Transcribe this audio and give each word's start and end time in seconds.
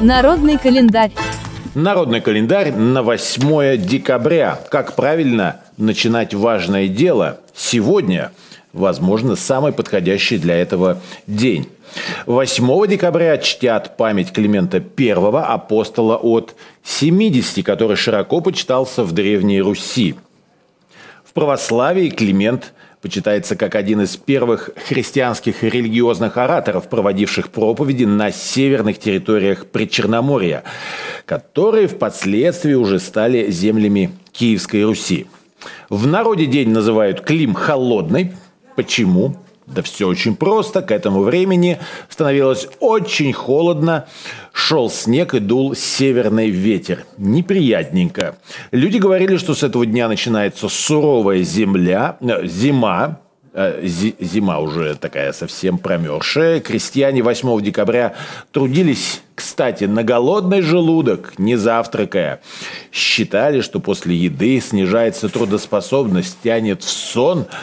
Народный 0.00 0.58
календарь. 0.58 1.12
Народный 1.74 2.20
календарь 2.20 2.72
на 2.72 3.02
8 3.02 3.76
декабря. 3.78 4.60
Как 4.70 4.94
правильно 4.96 5.60
начинать 5.76 6.34
важное 6.34 6.88
дело 6.88 7.40
сегодня, 7.54 8.32
возможно, 8.72 9.36
самый 9.36 9.72
подходящий 9.72 10.38
для 10.38 10.56
этого 10.56 11.00
день. 11.26 11.68
8 12.26 12.86
декабря 12.86 13.38
чтят 13.38 13.96
память 13.96 14.32
Климента 14.32 14.82
I, 14.98 15.10
апостола 15.10 16.16
от 16.16 16.54
70, 16.82 17.64
который 17.64 17.96
широко 17.96 18.40
почитался 18.40 19.04
в 19.04 19.12
Древней 19.12 19.60
Руси. 19.60 20.16
В 21.24 21.32
православии 21.32 22.10
Климент 22.10 22.72
почитается 23.04 23.54
как 23.54 23.74
один 23.74 24.00
из 24.00 24.16
первых 24.16 24.70
христианских 24.88 25.62
религиозных 25.62 26.38
ораторов, 26.38 26.88
проводивших 26.88 27.50
проповеди 27.50 28.04
на 28.04 28.32
северных 28.32 28.98
территориях 28.98 29.66
Причерноморья, 29.66 30.64
которые 31.26 31.86
впоследствии 31.86 32.72
уже 32.72 32.98
стали 32.98 33.50
землями 33.50 34.10
Киевской 34.32 34.84
Руси. 34.84 35.26
В 35.90 36.06
народе 36.06 36.46
день 36.46 36.70
называют 36.70 37.20
Клим 37.20 37.52
Холодный. 37.52 38.32
Почему? 38.74 39.36
Да 39.66 39.82
все 39.82 40.06
очень 40.06 40.36
просто. 40.36 40.82
К 40.82 40.90
этому 40.90 41.22
времени 41.22 41.78
становилось 42.08 42.68
очень 42.80 43.32
холодно. 43.32 44.06
Шел 44.52 44.90
снег 44.90 45.34
и 45.34 45.40
дул 45.40 45.74
северный 45.74 46.50
ветер. 46.50 47.04
Неприятненько. 47.16 48.36
Люди 48.72 48.98
говорили, 48.98 49.36
что 49.36 49.54
с 49.54 49.62
этого 49.62 49.86
дня 49.86 50.08
начинается 50.08 50.68
суровая 50.68 51.42
земля, 51.42 52.18
э, 52.20 52.46
зима, 52.46 53.20
э, 53.54 53.86
зима 53.86 54.58
уже 54.58 54.96
такая 54.96 55.32
совсем 55.32 55.78
промерзшая. 55.78 56.60
Крестьяне 56.60 57.22
8 57.22 57.62
декабря 57.62 58.14
трудились, 58.52 59.22
кстати, 59.34 59.84
на 59.84 60.02
голодный 60.02 60.60
желудок, 60.60 61.38
не 61.38 61.56
завтракая. 61.56 62.42
Считали, 62.92 63.62
что 63.62 63.80
после 63.80 64.14
еды 64.14 64.60
снижается 64.60 65.30
трудоспособность, 65.30 66.36
тянет 66.42 66.82
в 66.82 66.90
сон– 66.90 67.46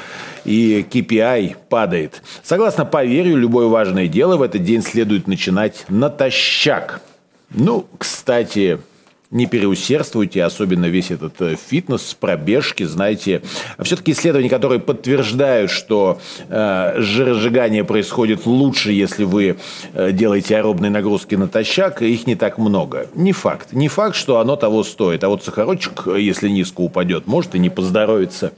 и 0.45 0.85
KPI 0.89 1.55
падает. 1.69 2.21
Согласно 2.43 2.85
поверью, 2.85 3.37
любое 3.37 3.67
важное 3.67 4.07
дело 4.07 4.37
в 4.37 4.41
этот 4.41 4.63
день 4.63 4.81
следует 4.81 5.27
начинать 5.27 5.85
натощак. 5.89 7.01
Ну, 7.49 7.85
кстати, 7.97 8.79
не 9.31 9.45
переусердствуйте, 9.45 10.43
особенно 10.43 10.85
весь 10.85 11.09
этот 11.09 11.41
э, 11.41 11.55
фитнес, 11.55 12.15
пробежки, 12.19 12.83
знаете. 12.83 13.41
Все-таки 13.79 14.11
исследования, 14.11 14.49
которые 14.49 14.79
подтверждают, 14.79 15.71
что 15.71 16.19
э, 16.49 16.95
жиросжигание 16.97 17.85
происходит 17.85 18.45
лучше, 18.45 18.91
если 18.91 19.23
вы 19.23 19.57
э, 19.93 20.11
делаете 20.11 20.57
аэробные 20.57 20.91
нагрузки 20.91 21.35
натощак, 21.35 22.01
их 22.01 22.27
не 22.27 22.35
так 22.35 22.57
много. 22.57 23.07
Не 23.15 23.31
факт. 23.31 23.71
Не 23.71 23.87
факт, 23.87 24.15
что 24.17 24.39
оно 24.39 24.57
того 24.57 24.83
стоит. 24.83 25.23
А 25.23 25.29
вот 25.29 25.43
сахарочек, 25.43 26.07
если 26.17 26.49
низко 26.49 26.81
упадет, 26.81 27.25
может 27.25 27.55
и 27.55 27.59
не 27.59 27.69
поздоровится. 27.69 28.51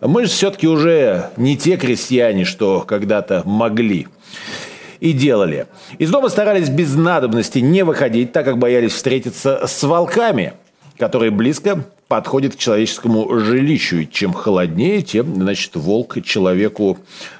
Мы 0.00 0.24
же 0.24 0.30
все-таки 0.30 0.68
уже 0.68 1.30
не 1.36 1.56
те 1.56 1.76
крестьяне, 1.76 2.44
что 2.44 2.80
когда-то 2.80 3.42
могли 3.44 4.06
и 5.02 5.12
делали. 5.12 5.66
Из 5.98 6.10
дома 6.10 6.28
старались 6.28 6.68
без 6.68 6.94
надобности 6.94 7.58
не 7.58 7.82
выходить, 7.82 8.32
так 8.32 8.44
как 8.44 8.58
боялись 8.58 8.92
встретиться 8.92 9.66
с 9.66 9.82
волками, 9.82 10.52
которые 10.96 11.32
близко 11.32 11.84
подходят 12.06 12.54
к 12.54 12.58
человеческому 12.58 13.40
жилищу. 13.40 13.96
И 13.96 14.08
чем 14.08 14.32
холоднее, 14.32 15.02
тем, 15.02 15.34
значит, 15.34 15.74
волк 15.74 16.22
человеку 16.22 16.98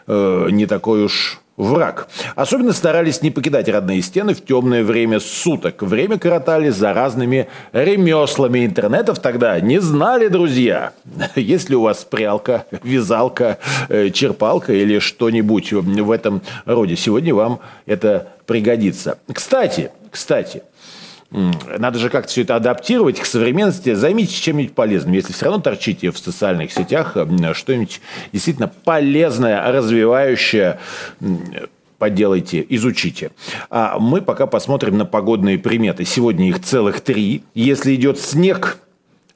э, 0.09 0.49
не 0.51 0.67
такой 0.67 1.05
уж 1.05 1.42
враг. 1.57 2.09
Особенно 2.35 2.73
старались 2.73 3.23
не 3.23 3.31
покидать 3.31 3.69
родные 3.69 4.03
стены 4.03 4.35
в 4.35 4.45
темное 4.45 4.85
время 4.85 5.21
суток. 5.21 5.83
Время 5.83 6.19
коротали 6.19 6.71
за 6.71 6.93
разными 6.93 7.49
ремеслами. 7.73 8.65
Интернетов 8.67 9.19
тогда 9.19 9.61
не 9.61 9.81
знали, 9.81 10.29
друзья. 10.29 10.93
Если 11.37 11.75
у 11.75 11.83
вас 11.83 12.05
прялка, 12.05 12.67
вязалка, 12.83 13.59
э, 13.89 14.11
черпалка 14.11 14.73
или 14.73 14.99
что-нибудь 14.99 15.73
в 15.73 16.11
этом 16.11 16.43
роде, 16.65 16.97
сегодня 16.97 17.35
вам 17.35 17.61
это 17.87 18.29
пригодится. 18.47 19.19
Кстати, 19.33 19.91
кстати, 20.11 20.63
надо 21.33 21.99
же 21.99 22.11
как-то 22.11 22.31
все 22.31 22.43
это 22.43 22.57
адаптировать 22.57 23.19
к 23.19 23.25
современности. 23.25 23.95
Займитесь 23.95 24.39
чем-нибудь 24.39 24.75
полезным. 24.75 25.15
Если 25.15 25.33
все 25.33 25.47
равно 25.47 25.61
торчите 25.61 26.11
в 26.11 26.19
социальных 26.19 26.73
сетях, 26.73 27.17
что-нибудь 27.55 28.01
действительно 28.33 28.69
полезное, 28.69 29.73
развивающее, 29.73 30.79
поделайте, 31.99 32.67
изучите. 32.69 33.31
А 33.71 33.99
мы 33.99 34.21
пока 34.21 34.47
посмотрим 34.47 34.99
на 34.99 35.05
погодные 35.05 35.57
приметы. 35.59 36.05
Сегодня 36.05 36.49
их 36.49 36.61
целых 36.61 37.01
три. 37.01 37.45
Если 37.55 37.95
идет 37.95 38.19
снег, 38.19 38.79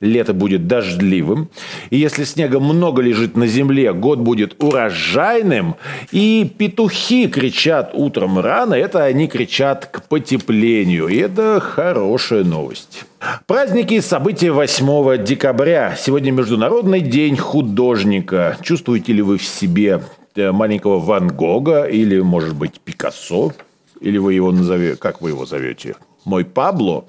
лето 0.01 0.35
будет 0.35 0.67
дождливым. 0.67 1.49
И 1.91 1.97
если 1.97 2.25
снега 2.25 2.61
много 2.61 3.03
лежит 3.03 3.37
на 3.37 3.47
земле, 3.47 3.93
год 3.93 4.19
будет 4.19 4.63
урожайным. 4.63 5.77
И 6.13 6.51
петухи 6.57 7.29
кричат 7.29 7.91
утром 7.95 8.39
рано, 8.39 8.75
это 8.75 9.05
они 9.05 9.27
кричат 9.29 9.87
к 9.87 10.03
потеплению. 10.09 11.09
И 11.09 11.17
это 11.17 11.61
хорошая 11.61 12.45
новость. 12.45 13.05
Праздники 13.47 13.95
и 13.95 14.01
события 14.01 14.53
8 14.53 15.25
декабря. 15.25 15.97
Сегодня 15.99 16.31
Международный 16.33 17.01
день 17.01 17.37
художника. 17.37 18.59
Чувствуете 18.63 19.13
ли 19.13 19.23
вы 19.23 19.39
в 19.39 19.45
себе 19.45 20.03
э, 20.35 20.53
маленького 20.53 20.99
Ван 21.01 21.29
Гога 21.29 21.85
или, 21.85 22.21
может 22.21 22.55
быть, 22.55 22.81
Пикассо? 22.81 23.53
Или 24.01 24.19
вы 24.19 24.35
его 24.35 24.53
назовете, 24.53 24.97
как 24.97 25.23
вы 25.23 25.31
его 25.31 25.47
зовете? 25.47 25.97
Мой 26.27 26.45
Пабло. 26.45 27.07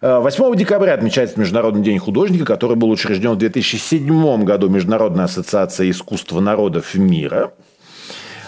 8 0.00 0.44
э, 0.44 0.56
декабря 0.56 0.94
отмечается 0.94 1.38
Международный 1.38 1.82
день 1.82 1.98
художника, 1.98 2.44
который 2.44 2.76
был 2.76 2.90
учрежден 2.90 3.32
в 3.32 3.38
2007 3.38 4.44
году 4.44 4.68
Международной 4.68 5.24
ассоциацией 5.24 5.90
искусства 5.92 6.40
народов 6.40 6.94
мира. 6.94 7.52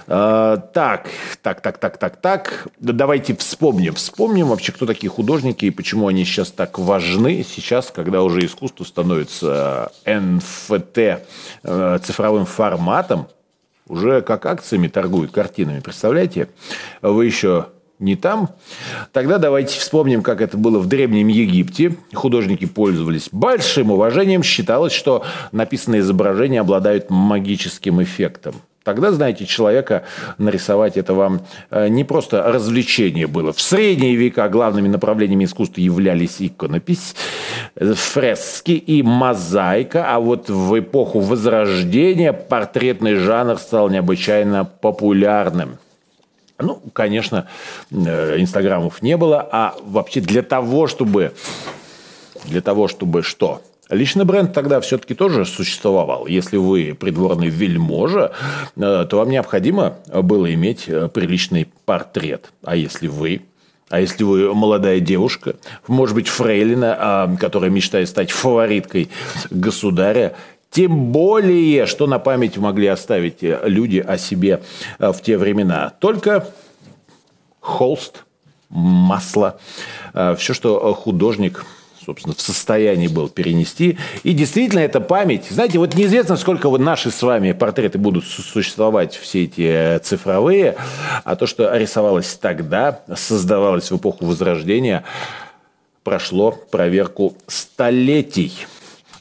Uh, 0.06 0.58
так, 0.72 1.10
так, 1.42 1.60
так, 1.60 1.76
так, 1.76 1.98
так, 1.98 2.16
так. 2.16 2.68
Давайте 2.78 3.36
вспомним. 3.36 3.92
Вспомним 3.92 4.46
вообще, 4.46 4.72
кто 4.72 4.86
такие 4.86 5.10
художники 5.10 5.66
и 5.66 5.70
почему 5.70 6.08
они 6.08 6.24
сейчас 6.24 6.50
так 6.50 6.78
важны. 6.78 7.44
Сейчас, 7.46 7.90
когда 7.94 8.22
уже 8.22 8.46
искусство 8.46 8.84
становится 8.84 9.92
э, 10.06 10.38
цифровым 12.02 12.46
форматом, 12.46 13.28
уже 13.86 14.22
как 14.22 14.46
акциями 14.46 14.88
торгуют 14.88 15.30
картинами. 15.30 15.80
Представляете? 15.80 16.48
Вы 17.02 17.26
еще 17.26 17.66
не 17.98 18.16
там. 18.16 18.50
Тогда 19.12 19.38
давайте 19.38 19.78
вспомним, 19.78 20.22
как 20.22 20.40
это 20.40 20.56
было 20.56 20.78
в 20.78 20.86
Древнем 20.86 21.28
Египте. 21.28 21.96
Художники 22.14 22.64
пользовались 22.64 23.28
большим 23.32 23.90
уважением. 23.90 24.42
Считалось, 24.42 24.92
что 24.92 25.24
написанные 25.52 26.00
изображения 26.00 26.60
обладают 26.60 27.10
магическим 27.10 28.02
эффектом. 28.02 28.54
Тогда, 28.88 29.12
знаете, 29.12 29.44
человека 29.44 30.04
нарисовать 30.38 30.96
это 30.96 31.12
вам 31.12 31.42
э, 31.70 31.88
не 31.88 32.04
просто 32.04 32.42
развлечение 32.42 33.26
было. 33.26 33.52
В 33.52 33.60
средние 33.60 34.14
века 34.14 34.48
главными 34.48 34.88
направлениями 34.88 35.44
искусства 35.44 35.82
являлись 35.82 36.36
иконопись, 36.38 37.14
фрески 37.76 38.70
и 38.70 39.02
мозаика, 39.02 40.06
а 40.10 40.20
вот 40.20 40.48
в 40.48 40.78
эпоху 40.78 41.20
Возрождения 41.20 42.32
портретный 42.32 43.16
жанр 43.16 43.58
стал 43.58 43.90
необычайно 43.90 44.64
популярным. 44.64 45.76
Ну, 46.58 46.82
конечно, 46.92 47.46
э, 47.90 48.40
инстаграмов 48.40 49.00
не 49.02 49.16
было, 49.16 49.46
а 49.50 49.74
вообще 49.84 50.20
для 50.20 50.42
того, 50.42 50.86
чтобы... 50.86 51.32
Для 52.44 52.60
того, 52.60 52.88
чтобы 52.88 53.22
что? 53.22 53.62
Личный 53.90 54.24
бренд 54.24 54.52
тогда 54.52 54.80
все-таки 54.80 55.14
тоже 55.14 55.44
существовал. 55.44 56.26
Если 56.26 56.56
вы 56.56 56.96
придворный 56.98 57.48
вельможа, 57.48 58.32
э, 58.76 59.06
то 59.08 59.18
вам 59.18 59.30
необходимо 59.30 59.96
было 60.12 60.52
иметь 60.54 60.84
э, 60.88 61.08
приличный 61.08 61.68
портрет. 61.84 62.52
А 62.64 62.76
если 62.76 63.08
вы 63.08 63.42
а 63.90 64.00
если 64.00 64.22
вы 64.22 64.54
молодая 64.54 65.00
девушка, 65.00 65.56
может 65.86 66.14
быть, 66.14 66.28
фрейлина, 66.28 66.96
а, 66.98 67.36
которая 67.40 67.70
мечтает 67.70 68.10
стать 68.10 68.30
фавориткой 68.30 69.08
государя, 69.50 70.34
тем 70.70 71.12
более, 71.12 71.86
что 71.86 72.06
на 72.06 72.18
память 72.18 72.56
могли 72.56 72.88
оставить 72.88 73.42
э, 73.42 73.60
люди 73.64 73.98
о 73.98 74.18
себе 74.18 74.62
э, 74.98 75.12
в 75.12 75.22
те 75.22 75.38
времена. 75.38 75.92
Только 75.98 76.46
холст, 77.60 78.24
масло, 78.68 79.58
э, 80.14 80.36
все, 80.38 80.54
что 80.54 80.94
художник 80.94 81.64
собственно, 82.04 82.34
в 82.34 82.40
состоянии 82.40 83.06
был 83.06 83.28
перенести. 83.28 83.98
И 84.22 84.32
действительно, 84.32 84.80
эта 84.80 84.98
память... 84.98 85.44
Знаете, 85.50 85.78
вот 85.78 85.94
неизвестно, 85.94 86.38
сколько 86.38 86.70
вот 86.70 86.80
наши 86.80 87.10
с 87.10 87.22
вами 87.22 87.52
портреты 87.52 87.98
будут 87.98 88.24
существовать, 88.24 89.14
все 89.14 89.44
эти 89.44 89.98
цифровые, 89.98 90.76
а 91.24 91.36
то, 91.36 91.46
что 91.46 91.76
рисовалось 91.76 92.34
тогда, 92.36 93.02
создавалось 93.14 93.90
в 93.90 93.96
эпоху 93.98 94.24
Возрождения, 94.24 95.04
прошло 96.02 96.52
проверку 96.52 97.36
столетий. 97.46 98.54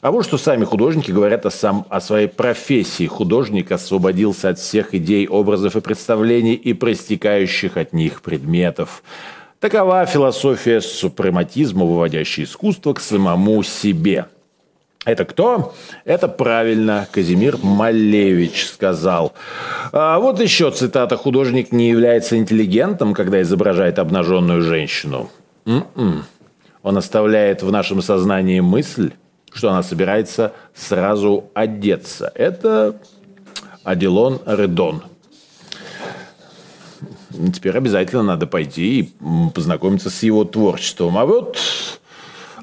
А 0.00 0.12
вот 0.12 0.24
что 0.24 0.38
сами 0.38 0.64
художники 0.64 1.10
говорят 1.10 1.44
о, 1.44 1.50
сам, 1.50 1.84
о 1.88 2.00
своей 2.00 2.28
профессии. 2.28 3.06
Художник 3.06 3.72
освободился 3.72 4.50
от 4.50 4.58
всех 4.58 4.94
идей, 4.94 5.26
образов 5.26 5.74
и 5.74 5.80
представлений 5.80 6.54
и 6.54 6.72
проистекающих 6.72 7.76
от 7.76 7.92
них 7.92 8.22
предметов. 8.22 9.02
Такова 9.58 10.06
философия 10.06 10.80
супрематизма, 10.80 11.84
выводящая 11.84 12.46
искусство 12.46 12.94
к 12.94 13.00
самому 13.00 13.64
себе. 13.64 14.26
Это 15.04 15.24
кто? 15.24 15.74
Это 16.04 16.28
правильно 16.28 17.08
Казимир 17.10 17.56
Малевич 17.60 18.66
сказал. 18.66 19.32
А 19.90 20.18
вот 20.20 20.40
еще 20.40 20.70
цитата. 20.70 21.16
Художник 21.16 21.72
не 21.72 21.88
является 21.88 22.36
интеллигентом, 22.36 23.14
когда 23.14 23.42
изображает 23.42 23.98
обнаженную 23.98 24.62
женщину. 24.62 25.30
М-м. 25.66 26.24
Он 26.82 26.96
оставляет 26.96 27.62
в 27.62 27.72
нашем 27.72 28.00
сознании 28.00 28.60
мысль, 28.60 29.12
что 29.58 29.70
она 29.70 29.82
собирается 29.82 30.52
сразу 30.72 31.50
одеться. 31.52 32.30
Это 32.36 32.94
Аделон 33.82 34.40
Редон. 34.46 35.02
Теперь 37.52 37.76
обязательно 37.76 38.22
надо 38.22 38.46
пойти 38.46 39.00
и 39.00 39.12
познакомиться 39.52 40.10
с 40.10 40.22
его 40.22 40.44
творчеством. 40.44 41.18
А 41.18 41.26
вот 41.26 41.58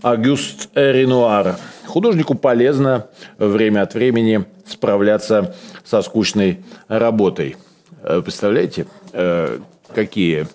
Агюст 0.04 0.70
Ренуар. 0.74 1.58
Художнику 1.86 2.34
полезно 2.34 3.08
время 3.38 3.82
от 3.82 3.94
времени 3.94 4.46
справляться 4.66 5.54
со 5.84 6.02
скучной 6.02 6.64
работой. 6.88 7.58
Э, 8.04 8.22
представляете, 8.24 8.88
э, 9.12 9.60
какие 9.94 10.48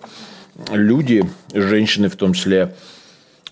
люди, 0.71 1.23
женщины 1.53 2.09
в 2.09 2.15
том 2.15 2.33
числе, 2.33 2.73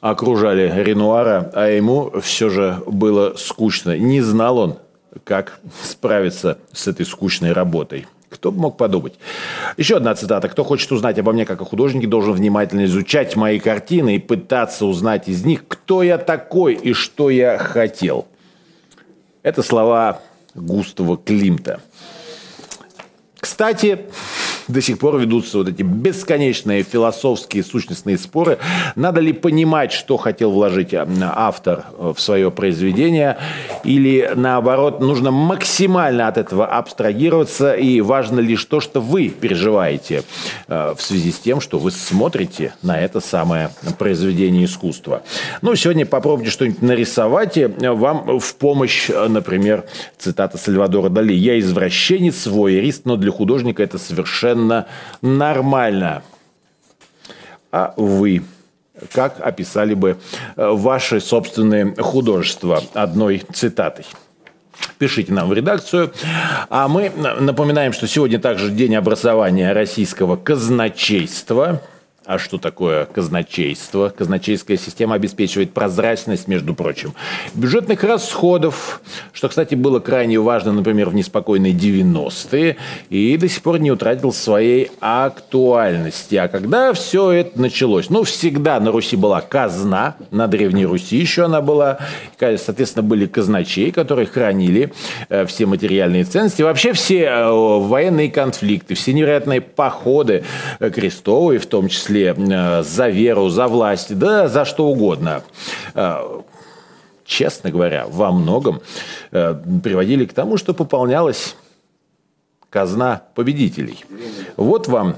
окружали 0.02 0.72
Ренуара, 0.84 1.52
а 1.54 1.68
ему 1.68 2.12
все 2.22 2.50
же 2.50 2.82
было 2.86 3.36
скучно. 3.38 3.98
Не 3.98 4.22
знал 4.22 4.58
он, 4.58 4.78
как 5.24 5.60
справиться 5.84 6.60
с 6.72 6.88
этой 6.88 7.06
скучной 7.06 7.52
работой. 7.52 8.08
Кто 8.30 8.52
бы 8.52 8.60
мог 8.62 8.78
подумать? 8.78 9.14
Еще 9.76 9.98
одна 9.98 10.14
цитата. 10.14 10.48
Кто 10.50 10.64
хочет 10.64 10.92
узнать 10.92 11.18
обо 11.18 11.32
мне 11.32 11.46
как 11.46 11.62
о 11.62 11.66
художнике, 11.66 12.08
должен 12.08 12.34
внимательно 12.34 12.86
изучать 12.86 13.36
мои 13.36 13.60
картины 13.60 14.16
и 14.16 14.20
пытаться 14.20 14.86
узнать 14.86 15.28
из 15.28 15.44
них, 15.44 15.68
кто 15.68 16.04
я 16.04 16.18
такой 16.20 16.76
и 16.76 16.94
что 16.94 17.32
я 17.32 17.58
хотел. 17.58 18.28
Это 19.42 19.64
слова 19.64 20.22
Густава 20.54 21.18
Климта. 21.18 21.82
Кстати, 23.40 24.06
до 24.70 24.82
сих 24.82 25.00
пор 25.00 25.18
ведутся 25.18 25.58
вот 25.58 25.68
эти 25.68 25.82
бесконечные 25.82 26.84
философские 26.84 27.64
сущностные 27.64 28.18
споры. 28.18 28.60
Надо 28.96 29.20
ли 29.20 29.34
понимать, 29.34 29.92
что 29.92 30.18
хотел 30.18 30.52
вложить 30.52 30.94
э, 30.94 31.06
автор 31.22 31.86
э, 31.98 32.14
в 32.16 32.22
свое 32.22 32.52
произведение, 32.52 33.38
или 33.84 34.32
наоборот, 34.36 35.00
нужно 35.02 35.32
максимально 35.32 36.28
от 36.28 36.38
этого 36.38 36.68
абстрагироваться, 36.68 37.74
и 37.74 38.00
важно 38.02 38.40
лишь 38.40 38.64
то, 38.66 38.80
что 38.80 39.02
вы 39.02 39.30
переживаете 39.30 40.24
э, 40.68 40.94
в 40.96 41.02
связи 41.02 41.32
с 41.32 41.40
тем, 41.40 41.62
что 41.62 41.80
вы 41.80 41.90
смотрите 41.90 42.74
на 42.84 43.00
это 43.00 43.20
самое 43.20 43.72
произведение 43.98 44.66
искусства. 44.66 45.24
Ну, 45.64 45.76
сегодня 45.76 46.06
попробуйте 46.06 46.52
что-нибудь 46.52 46.82
нарисовать, 46.84 47.58
и 47.58 47.66
вам 47.66 48.40
в 48.40 48.56
помощь, 48.56 49.10
например, 49.10 49.86
цитата 50.18 50.58
Сальвадора 50.58 51.10
Дали. 51.10 51.34
«Я 51.34 51.60
извращенец, 51.60 52.46
воерист, 52.46 53.06
но 53.06 53.16
для 53.16 53.32
художника 53.32 53.82
это 53.82 53.98
совершенно 53.98 54.59
совершенно 54.60 54.88
нормально. 55.22 56.24
А 57.72 57.94
вы 57.98 58.44
как 59.14 59.40
описали 59.40 59.94
бы 59.94 60.18
э, 60.56 60.70
ваши 60.72 61.22
собственные 61.22 61.96
художества 61.96 62.84
одной 62.94 63.44
цитатой? 63.54 64.06
Пишите 64.98 65.34
нам 65.34 65.50
в 65.50 65.54
редакцию. 65.54 66.12
А 66.70 66.88
мы 66.88 67.10
напоминаем, 67.10 67.94
что 67.94 68.08
сегодня 68.08 68.40
также 68.40 68.72
день 68.72 68.96
образования 68.96 69.74
российского 69.74 70.36
казначейства– 70.36 71.82
а 72.30 72.38
что 72.38 72.60
такое 72.60 73.06
казначейство? 73.06 74.14
Казначейская 74.16 74.78
система 74.78 75.16
обеспечивает 75.16 75.74
прозрачность, 75.74 76.48
между 76.48 76.76
прочим, 76.76 77.16
бюджетных 77.56 78.04
расходов, 78.04 79.02
что, 79.34 79.50
кстати, 79.50 79.74
было 79.74 80.00
крайне 80.00 80.40
важно, 80.40 80.72
например, 80.72 81.10
в 81.10 81.16
неспокойные 81.16 81.74
90-е, 81.74 82.78
и 83.10 83.36
до 83.36 83.50
сих 83.50 83.64
пор 83.64 83.80
не 83.80 83.90
утратил 83.90 84.32
своей 84.32 84.92
актуальности. 85.00 86.36
А 86.36 86.48
когда 86.50 86.94
все 86.94 87.32
это 87.32 87.60
началось? 87.60 88.12
Ну, 88.12 88.22
всегда 88.22 88.80
на 88.80 88.92
Руси 88.92 89.16
была 89.16 89.42
казна, 89.42 90.16
на 90.30 90.46
Древней 90.46 90.86
Руси 90.86 91.18
еще 91.18 91.46
она 91.46 91.62
была, 91.62 91.98
соответственно, 92.38 93.02
были 93.02 93.26
казначеи, 93.26 93.90
которые 93.90 94.28
хранили 94.28 94.94
э, 95.30 95.48
все 95.48 95.66
материальные 95.66 96.26
ценности, 96.26 96.62
вообще 96.62 96.94
все 96.94 97.24
э, 97.24 97.50
военные 97.50 98.30
конфликты, 98.30 98.94
все 98.94 99.14
невероятные 99.14 99.62
походы 99.62 100.44
э, 100.80 100.92
крестовые, 100.92 101.58
в 101.58 101.66
том 101.66 101.88
числе 101.88 102.19
числе 102.20 102.36
э, 102.38 102.84
за 102.84 103.10
веру, 103.10 103.50
за 103.50 103.68
власть, 103.68 104.18
да 104.18 104.48
за 104.48 104.66
что 104.66 104.88
угодно 104.88 105.44
э, 105.94 106.42
честно 107.26 107.70
говоря, 107.70 108.06
во 108.08 108.32
многом 108.32 108.82
э, 109.32 109.56
приводили 109.84 110.26
к 110.26 110.34
тому, 110.34 110.58
что 110.58 110.74
пополнялась 110.74 111.56
казна 112.70 113.22
победителей. 113.36 114.04
Вот 114.58 114.88
вам 114.88 115.16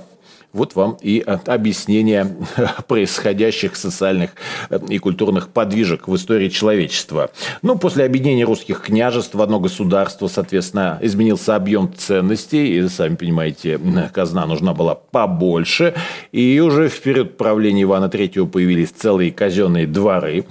вот 0.53 0.75
вам 0.75 0.97
и 1.01 1.19
объяснение 1.19 2.35
происходящих 2.87 3.75
социальных 3.75 4.31
э, 4.69 4.79
и 4.89 4.97
культурных 4.97 5.49
подвижек 5.49 6.07
в 6.07 6.15
истории 6.15 6.49
человечества. 6.49 7.31
Ну, 7.61 7.77
после 7.77 8.05
объединения 8.05 8.43
русских 8.43 8.81
княжеств 8.81 9.33
в 9.33 9.41
одно 9.41 9.59
государство, 9.59 10.27
соответственно, 10.27 10.99
изменился 11.01 11.55
объем 11.55 11.93
ценностей, 11.95 12.77
и, 12.77 12.87
сами 12.89 13.15
понимаете, 13.15 13.79
казна 14.13 14.45
нужна 14.45 14.73
была 14.73 14.95
побольше, 14.95 15.93
и 16.31 16.59
уже 16.59 16.89
в 16.89 16.99
период 17.01 17.37
правления 17.37 17.83
Ивана 17.83 18.05
III 18.05 18.47
появились 18.47 18.89
целые 18.89 19.31
казенные 19.31 19.87
дворы. 19.87 20.45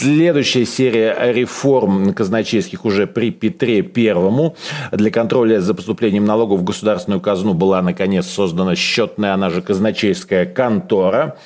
Следующая 0.00 0.64
серия 0.64 1.14
реформ 1.30 2.14
казначейских 2.14 2.86
уже 2.86 3.06
при 3.06 3.30
Петре 3.30 3.82
Первому. 3.82 4.56
Для 4.92 5.10
контроля 5.10 5.60
за 5.60 5.74
поступлением 5.74 6.24
налогов 6.24 6.60
в 6.60 6.64
государственную 6.64 7.20
казну 7.20 7.52
была, 7.52 7.82
наконец, 7.82 8.26
создана 8.26 8.76
счетная, 8.76 9.34
она 9.34 9.50
же 9.50 9.60
казначейская 9.60 10.46
контора. 10.46 11.36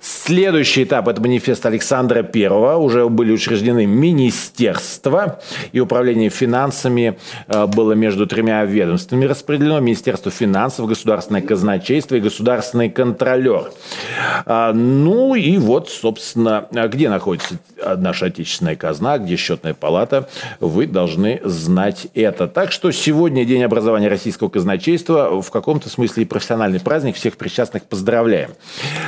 Следующий 0.00 0.82
этап– 0.82 1.06
это 1.08 1.20
манифест 1.20 1.64
Александра 1.64 2.24
Первого. 2.24 2.76
Уже 2.76 3.08
были 3.08 3.30
учреждены 3.30 3.86
министерства, 3.86 5.40
и 5.70 5.78
управление 5.78 6.28
финансами 6.28 7.16
э, 7.46 7.66
было 7.66 7.92
между 7.92 8.26
тремя 8.26 8.64
ведомствами 8.64 9.26
распределено. 9.26 9.78
Министерство 9.78 10.32
финансов, 10.32 10.88
государственное 10.88 11.40
казначейство 11.40 12.16
и 12.16 12.20
государственный 12.20 12.90
контролер. 12.90 13.70
А, 14.44 14.72
ну 14.72 15.36
и 15.36 15.56
вот, 15.56 15.88
собственно, 15.88 16.66
где 16.72 17.08
находится 17.08 17.58
наша 18.00 18.26
отечественная 18.26 18.76
казна, 18.76 19.18
где 19.18 19.36
счетная 19.36 19.74
палата, 19.74 20.28
вы 20.60 20.86
должны 20.86 21.40
знать 21.44 22.06
это. 22.14 22.48
Так 22.48 22.72
что 22.72 22.90
сегодня 22.90 23.44
День 23.44 23.64
образования 23.64 24.08
российского 24.08 24.48
казначейства, 24.48 25.40
в 25.40 25.50
каком-то 25.50 25.88
смысле 25.88 26.22
и 26.22 26.26
профессиональный 26.26 26.80
праздник, 26.80 27.16
всех 27.16 27.36
причастных 27.36 27.84
поздравляем. 27.84 28.50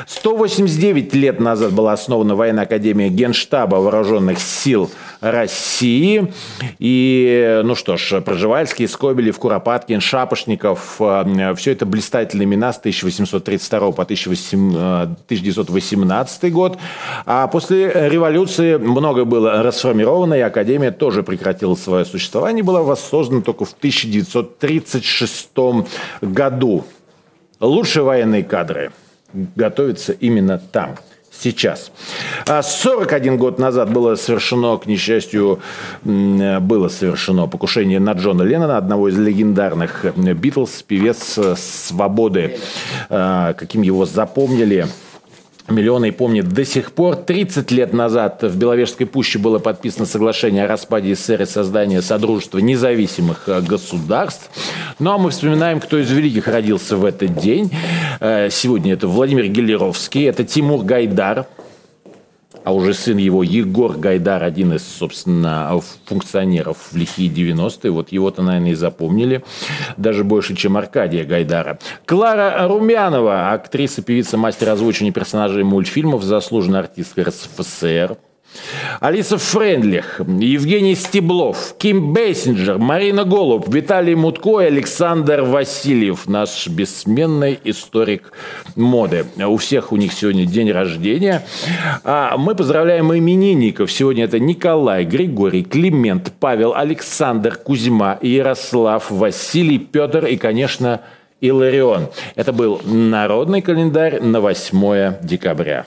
189 0.06 1.14
лет 1.14 1.40
назад 1.40 1.72
была 1.72 1.92
основана 1.92 2.34
военная 2.34 2.64
академия 2.64 3.08
Генштаба 3.08 3.76
Вооруженных 3.76 4.38
сил 4.38 4.90
России. 5.24 6.32
И, 6.78 7.60
ну 7.64 7.74
что 7.74 7.96
ж, 7.96 8.20
Проживальский, 8.20 8.86
Скобелев, 8.86 9.38
Куропаткин, 9.38 10.00
Шапошников, 10.00 10.96
э, 11.00 11.54
все 11.56 11.72
это 11.72 11.86
блистательные 11.86 12.44
имена 12.44 12.74
с 12.74 12.78
1832 12.78 13.92
по 13.92 14.02
1918 14.02 16.52
год. 16.52 16.76
А 17.24 17.46
после 17.46 18.08
революции 18.08 18.76
много 18.76 19.24
было 19.24 19.62
расформировано, 19.62 20.34
и 20.34 20.40
Академия 20.40 20.90
тоже 20.90 21.22
прекратила 21.22 21.74
свое 21.74 22.04
существование, 22.04 22.62
была 22.62 22.82
воссоздана 22.82 23.40
только 23.40 23.64
в 23.64 23.72
1936 23.72 25.50
году. 26.20 26.84
Лучшие 27.60 28.02
военные 28.02 28.44
кадры 28.44 28.92
готовятся 29.32 30.12
именно 30.12 30.58
там– 30.58 30.98
сейчас. 31.40 31.90
41 32.46 33.34
а 33.34 33.36
год 33.36 33.58
назад 33.58 33.92
было 33.92 34.14
совершено, 34.16 34.76
к 34.78 34.86
несчастью, 34.86 35.60
было 36.04 36.88
совершено 36.88 37.46
покушение 37.46 38.00
на 38.00 38.12
Джона 38.12 38.42
Леннона, 38.42 38.76
одного 38.76 39.08
из 39.08 39.18
легендарных 39.18 40.04
Битлз, 40.16 40.82
певец 40.82 41.38
свободы, 41.56 42.58
а, 43.08 43.52
каким 43.54 43.82
его 43.82 44.06
запомнили– 44.06 44.86
Миллионы 45.68 46.12
помнят 46.12 46.46
до 46.48 46.64
сих 46.66 46.92
пор. 46.92 47.16
30 47.16 47.70
лет 47.70 47.94
назад 47.94 48.42
в 48.42 48.54
Беловежской 48.58 49.06
пуще 49.06 49.38
было 49.38 49.58
подписано 49.58 50.04
соглашение 50.04 50.64
о 50.64 50.68
распаде 50.68 51.14
СССР 51.14 51.42
и 51.42 51.46
создании 51.46 52.00
Содружества 52.00 52.58
независимых 52.58 53.48
э, 53.48 53.62
государств. 53.62 54.50
Ну 54.98 55.12
а 55.12 55.16
мы 55.16 55.30
вспоминаем, 55.30 55.80
кто 55.80 55.98
из 55.98 56.10
великих 56.10 56.48
родился 56.48 56.98
в 56.98 57.04
этот 57.06 57.38
день. 57.38 57.70
Э, 58.20 58.50
сегодня 58.50 58.92
это 58.92 59.08
Владимир 59.08 59.46
Гелеровский, 59.46 60.24
это 60.24 60.44
Тимур 60.44 60.84
Гайдар, 60.84 61.46
а 62.64 62.72
уже 62.72 62.94
сын 62.94 63.18
его 63.18 63.42
Егор 63.42 63.96
Гайдар, 63.96 64.42
один 64.42 64.72
из, 64.72 64.82
собственно, 64.86 65.78
функционеров 66.06 66.78
в 66.90 66.96
лихие 66.96 67.30
90-е, 67.30 67.90
вот 67.90 68.10
его-то, 68.10 68.42
наверное, 68.42 68.72
и 68.72 68.74
запомнили, 68.74 69.44
даже 69.96 70.24
больше, 70.24 70.56
чем 70.56 70.76
Аркадия 70.76 71.24
Гайдара. 71.24 71.78
Клара 72.06 72.66
Румянова, 72.66 73.52
актриса, 73.52 74.02
певица, 74.02 74.38
мастер 74.38 74.70
озвучивания 74.70 75.12
персонажей 75.12 75.62
мультфильмов, 75.62 76.22
заслуженная 76.22 76.80
артистка 76.80 77.24
РСФСР, 77.24 78.16
Алиса 79.00 79.38
Френдлих, 79.38 80.20
Евгений 80.20 80.94
Стеблов, 80.94 81.74
Ким 81.78 82.12
Бейсинджер, 82.12 82.78
Марина 82.78 83.24
Голуб, 83.24 83.72
Виталий 83.72 84.14
Мутко 84.14 84.60
и 84.60 84.66
Александр 84.66 85.42
Васильев, 85.42 86.26
наш 86.26 86.68
бессменный 86.68 87.58
историк 87.64 88.32
моды. 88.76 89.26
У 89.38 89.56
всех 89.56 89.92
у 89.92 89.96
них 89.96 90.12
сегодня 90.12 90.46
день 90.46 90.70
рождения. 90.70 91.44
А 92.04 92.36
мы 92.36 92.54
поздравляем 92.54 93.12
именинников. 93.12 93.90
Сегодня 93.90 94.24
это 94.24 94.38
Николай, 94.38 95.04
Григорий, 95.04 95.64
Климент, 95.64 96.32
Павел, 96.40 96.74
Александр, 96.74 97.56
Кузьма, 97.56 98.18
Ярослав, 98.22 99.10
Василий, 99.10 99.78
Петр 99.78 100.26
и, 100.26 100.36
конечно, 100.36 101.00
Иларион. 101.40 102.08
Это 102.36 102.52
был 102.52 102.80
народный 102.84 103.60
календарь 103.60 104.20
на 104.20 104.40
8 104.40 105.16
декабря. 105.22 105.86